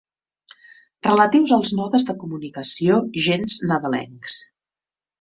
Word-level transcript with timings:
Relatius 1.07 1.53
als 1.59 1.75
nodes 1.81 2.07
de 2.09 2.17
comunicació 2.23 3.01
gens 3.29 3.63
nadalencs. 3.75 4.45